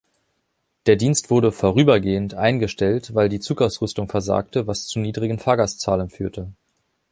Der 0.87 0.95
Dienst 0.95 1.29
wurde 1.29 1.51
„vorübergehend“ 1.51 2.33
eingestellt, 2.33 3.13
weil 3.13 3.29
die 3.29 3.39
Zugausrüstung 3.39 4.07
versagte, 4.07 4.65
was 4.65 4.87
zu 4.87 4.97
niedrigen 4.97 5.37
Fahrgastzahlen 5.37 6.09
führte. 6.09 6.51